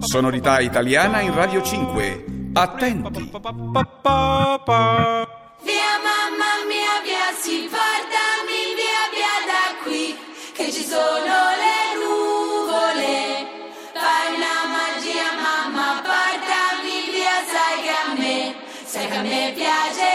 Sonorità 0.00 0.60
italiana 0.60 1.20
in 1.20 1.34
Radio 1.34 1.60
5. 1.60 2.24
Attenti. 2.54 3.28
Via 3.28 3.42
mamma 6.00 6.52
mia, 6.66 6.94
via 7.04 7.28
si 7.38 7.68
portami 7.68 8.72
via 8.74 9.04
via 9.12 9.36
da 9.44 9.76
qui, 9.84 10.16
che 10.54 10.72
ci 10.72 10.82
sono 10.82 11.52
le 11.60 11.78
nuvole. 12.00 13.44
Fai 13.92 14.32
magia 14.40 15.28
mamma, 15.44 16.00
portami 16.00 16.96
via, 17.12 17.36
sai 17.52 17.82
che 17.82 17.92
a 17.92 18.14
me, 18.16 18.54
sai 18.86 19.06
che 19.08 19.16
a 19.16 19.20
me 19.20 19.52
piace. 19.54 20.09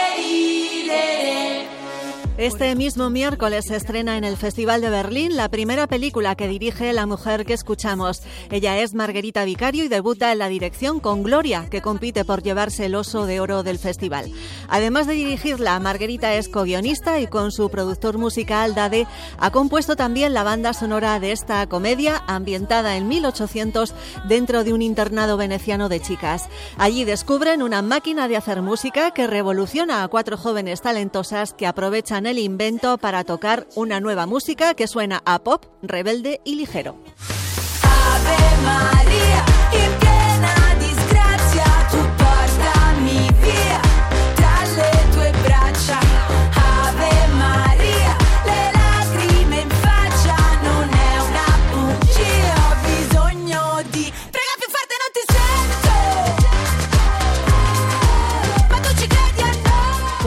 Este 2.38 2.74
mismo 2.76 3.08
miércoles 3.08 3.64
se 3.66 3.76
estrena 3.76 4.18
en 4.18 4.24
el 4.24 4.36
Festival 4.36 4.82
de 4.82 4.90
Berlín 4.90 5.38
la 5.38 5.48
primera 5.48 5.86
película 5.86 6.34
que 6.34 6.48
dirige 6.48 6.92
la 6.92 7.06
mujer 7.06 7.46
que 7.46 7.54
escuchamos. 7.54 8.20
Ella 8.50 8.78
es 8.78 8.92
Margarita 8.92 9.46
Vicario 9.46 9.84
y 9.84 9.88
debuta 9.88 10.30
en 10.32 10.40
la 10.40 10.48
dirección 10.48 11.00
con 11.00 11.22
Gloria, 11.22 11.66
que 11.70 11.80
compite 11.80 12.26
por 12.26 12.42
llevarse 12.42 12.84
el 12.84 12.94
oso 12.94 13.24
de 13.24 13.40
oro 13.40 13.62
del 13.62 13.78
festival. 13.78 14.30
Además 14.68 15.06
de 15.06 15.14
dirigirla, 15.14 15.80
Margarita 15.80 16.34
es 16.34 16.50
co-guionista 16.50 17.20
y 17.20 17.26
con 17.26 17.52
su 17.52 17.70
productor 17.70 18.18
musical 18.18 18.74
Dade 18.74 19.06
ha 19.38 19.50
compuesto 19.50 19.96
también 19.96 20.34
la 20.34 20.42
banda 20.42 20.74
sonora 20.74 21.18
de 21.20 21.32
esta 21.32 21.66
comedia 21.66 22.22
ambientada 22.26 22.98
en 22.98 23.08
1800 23.08 23.94
dentro 24.28 24.62
de 24.62 24.74
un 24.74 24.82
internado 24.82 25.38
veneciano 25.38 25.88
de 25.88 26.00
chicas. 26.00 26.50
Allí 26.76 27.04
descubren 27.04 27.62
una 27.62 27.80
máquina 27.80 28.28
de 28.28 28.36
hacer 28.36 28.60
música 28.60 29.12
que 29.12 29.26
revoluciona 29.26 30.02
a 30.02 30.08
cuatro 30.08 30.36
jóvenes 30.36 30.82
talentosas 30.82 31.54
que 31.54 31.66
aprovechan 31.66 32.25
el 32.26 32.38
invento 32.38 32.98
para 32.98 33.24
tocar 33.24 33.66
una 33.74 34.00
nueva 34.00 34.26
música 34.26 34.74
que 34.74 34.86
suena 34.86 35.22
a 35.24 35.38
pop, 35.40 35.64
rebelde 35.82 36.40
y 36.44 36.56
ligero. 36.56 36.96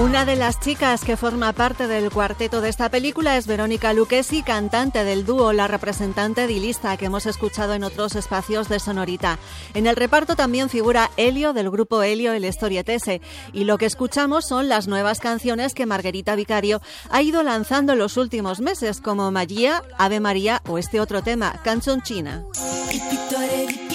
Una 0.02 0.23
de 0.23 0.38
las 0.38 0.59
chicas 0.59 1.03
que 1.03 1.17
forma 1.17 1.52
parte 1.52 1.88
del 1.88 2.09
cuarteto 2.09 2.61
de 2.61 2.69
esta 2.69 2.89
película 2.89 3.36
es 3.38 3.47
Verónica 3.47 3.92
Luquesi, 3.94 4.44
cantante 4.44 5.03
del 5.03 5.25
dúo 5.25 5.52
La 5.52 5.67
representante 5.67 6.47
de 6.47 6.53
Lista, 6.53 6.95
que 6.95 7.05
hemos 7.05 7.25
escuchado 7.25 7.73
en 7.73 7.83
otros 7.83 8.16
espacios 8.16 8.70
de 8.70 8.80
Sonorita. 8.80 9.39
En 9.73 9.88
el 9.88 9.97
reparto 9.97 10.38
también 10.38 10.70
figura 10.70 11.11
Helio 11.17 11.52
del 11.52 11.70
grupo 11.70 12.02
Helio 12.02 12.31
el 12.31 12.45
Historietese, 12.45 13.22
y 13.52 13.66
lo 13.66 13.77
que 13.77 13.88
escuchamos 13.88 14.47
son 14.47 14.70
las 14.70 14.88
nuevas 14.88 15.20
canciones 15.20 15.73
que 15.73 15.86
Margarita 15.86 16.36
Vicario 16.36 16.81
ha 17.09 17.22
ido 17.22 17.44
lanzando 17.44 17.94
en 17.94 18.00
los 18.00 18.16
últimos 18.16 18.61
meses, 18.61 19.02
como 19.02 19.31
Magia, 19.31 19.83
Ave 19.97 20.22
María 20.22 20.61
o 20.67 20.77
este 20.77 21.02
otro 21.02 21.22
tema, 21.23 21.59
Canzoncina. 21.64 22.44
Il 22.92 23.89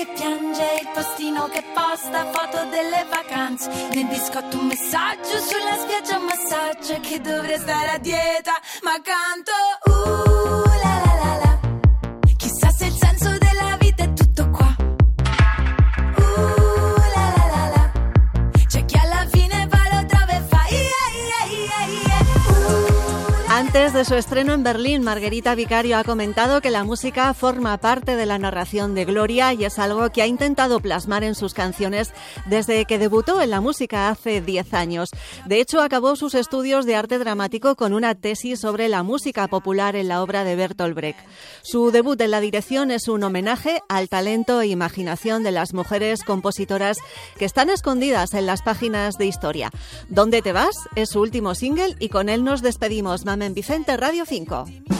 che 0.00 0.06
piange, 0.14 0.78
il 0.80 0.88
postino 0.94 1.48
che 1.48 1.62
posta 1.74 2.24
foto 2.32 2.64
delle 2.70 3.04
vacanze. 3.10 3.68
Nel 3.92 4.06
biscotto 4.06 4.58
un 4.58 4.66
messaggio 4.66 5.38
sulla 5.38 5.76
spiaggia 5.76 6.16
un 6.16 6.24
massaggio 6.24 7.00
che 7.00 7.20
dovrei 7.20 7.58
stare 7.58 7.90
a 7.90 7.98
dieta, 7.98 8.52
ma 8.82 8.98
canto 9.02 9.52
uh 9.90 10.59
Antes 23.72 23.92
de 23.92 24.04
su 24.04 24.16
estreno 24.16 24.52
en 24.52 24.64
Berlín, 24.64 25.04
Margarita 25.04 25.54
Vicario 25.54 25.96
ha 25.96 26.02
comentado 26.02 26.60
que 26.60 26.70
la 26.70 26.82
música 26.82 27.32
forma 27.34 27.78
parte 27.78 28.16
de 28.16 28.26
la 28.26 28.36
narración 28.36 28.96
de 28.96 29.04
Gloria 29.04 29.52
y 29.52 29.64
es 29.64 29.78
algo 29.78 30.10
que 30.10 30.22
ha 30.22 30.26
intentado 30.26 30.80
plasmar 30.80 31.22
en 31.22 31.36
sus 31.36 31.54
canciones 31.54 32.12
desde 32.46 32.84
que 32.84 32.98
debutó 32.98 33.40
en 33.40 33.50
la 33.50 33.60
música 33.60 34.08
hace 34.08 34.40
10 34.40 34.74
años. 34.74 35.10
De 35.46 35.60
hecho, 35.60 35.82
acabó 35.82 36.16
sus 36.16 36.34
estudios 36.34 36.84
de 36.84 36.96
arte 36.96 37.20
dramático 37.20 37.76
con 37.76 37.92
una 37.92 38.16
tesis 38.16 38.58
sobre 38.58 38.88
la 38.88 39.04
música 39.04 39.46
popular 39.46 39.94
en 39.94 40.08
la 40.08 40.20
obra 40.20 40.42
de 40.42 40.56
Bertolt 40.56 40.96
Brecht. 40.96 41.20
Su 41.62 41.92
debut 41.92 42.20
en 42.20 42.32
la 42.32 42.40
dirección 42.40 42.90
es 42.90 43.06
un 43.06 43.22
homenaje 43.22 43.82
al 43.88 44.08
talento 44.08 44.60
e 44.60 44.66
imaginación 44.66 45.44
de 45.44 45.52
las 45.52 45.74
mujeres 45.74 46.24
compositoras 46.24 46.98
que 47.38 47.44
están 47.44 47.70
escondidas 47.70 48.34
en 48.34 48.46
las 48.46 48.62
páginas 48.62 49.14
de 49.16 49.26
historia. 49.26 49.70
¿Dónde 50.08 50.42
te 50.42 50.50
vas? 50.52 50.74
Es 50.96 51.10
su 51.10 51.20
último 51.20 51.54
single 51.54 51.94
y 52.00 52.08
con 52.08 52.28
él 52.28 52.42
nos 52.42 52.62
despedimos. 52.62 53.24
Mamen 53.24 53.54
Vicente, 53.60 53.94
Radio 53.98 54.24
5. 54.24 54.99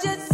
just 0.00 0.31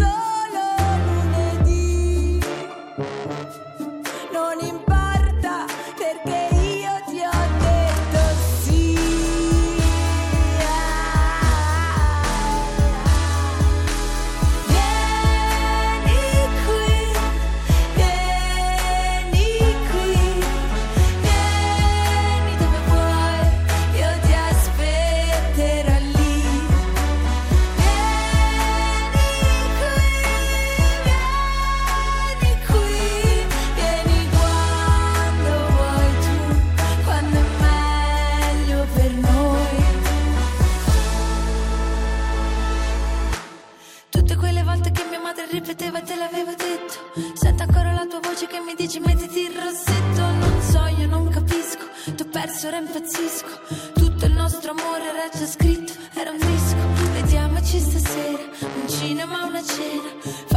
Quelle 44.58 44.72
volte 44.72 44.90
che 44.90 45.04
mia 45.08 45.20
madre 45.20 45.46
ripeteva 45.52 46.00
te 46.00 46.16
l'avevo 46.16 46.50
detto. 46.50 47.12
Sento 47.34 47.62
ancora 47.62 47.92
la 47.92 48.06
tua 48.06 48.18
voce 48.18 48.48
che 48.48 48.58
mi 48.58 48.74
dice 48.74 48.98
mettiti 48.98 49.42
il 49.42 49.54
rossetto. 49.54 50.20
Non 50.20 50.62
so, 50.62 50.84
io 50.98 51.06
non 51.06 51.28
capisco. 51.28 51.86
T'ho 52.16 52.24
perso, 52.24 52.66
ora 52.66 52.78
impazzisco. 52.78 53.92
Tutto 53.94 54.24
il 54.24 54.32
nostro 54.32 54.72
amore 54.72 55.04
era 55.14 55.28
già 55.32 55.46
scritto 55.46 55.92
Era 56.12 56.30
un 56.30 56.38
disco. 56.38 57.12
Vediamoci 57.12 57.78
stasera 57.78 58.42
Un 58.82 58.88
cinema, 58.88 59.44
una 59.44 59.62
cena 59.62 60.47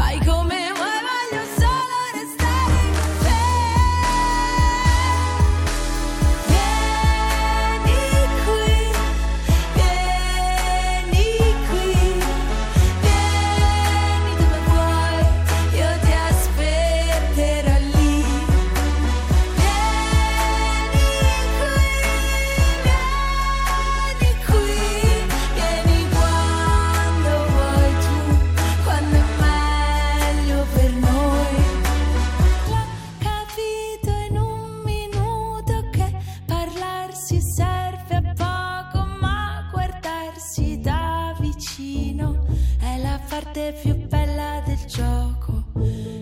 bella 44.08 44.62
del 44.66 44.86
gioco, 44.86 45.64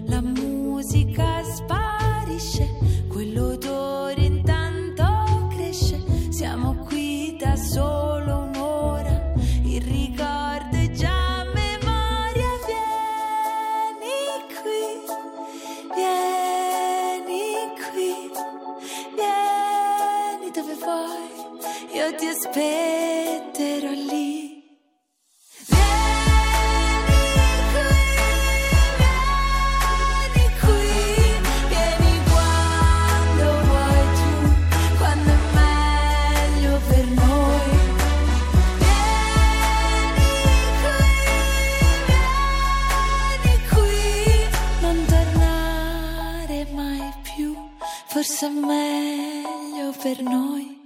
la 0.06 0.22
musica 0.22 1.44
sparisce, 1.44 2.68
quell'odore 3.08 4.22
intanto 4.22 5.48
cresce, 5.50 6.00
siamo 6.30 6.76
qui 6.86 7.36
da 7.40 7.56
solo 7.56 8.50
un'ora, 8.50 9.34
il 9.64 9.82
ricordo 9.82 10.78
è 10.78 10.90
già 10.92 11.44
memoria, 11.54 12.52
vieni 12.68 14.16
qui, 14.62 14.84
vieni 15.96 17.44
qui, 17.92 18.32
vieni 19.16 20.52
dove 20.52 20.76
vuoi, 20.76 21.30
io 21.94 22.16
ti 22.16 22.28
aspetterò 22.28 23.92
lì. 23.92 24.39
Per 50.02 50.22
noi. 50.22 50.79